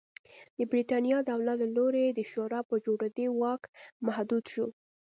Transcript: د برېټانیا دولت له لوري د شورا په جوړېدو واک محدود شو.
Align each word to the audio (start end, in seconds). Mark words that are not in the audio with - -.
د 0.57 0.59
برېټانیا 0.71 1.17
دولت 1.31 1.57
له 1.61 1.67
لوري 1.77 2.05
د 2.11 2.19
شورا 2.31 2.59
په 2.69 2.75
جوړېدو 2.85 3.25
واک 3.41 3.63
محدود 4.07 4.43
شو. 4.53 4.67